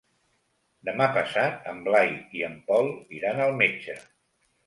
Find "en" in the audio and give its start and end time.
1.73-1.83, 2.49-2.57